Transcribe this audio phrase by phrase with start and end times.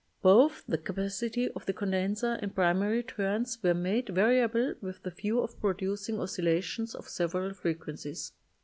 [0.23, 5.39] Both the capacity of the condenser and primary turns were made variable with the view
[5.39, 8.31] of producing oscillations of several frequencies.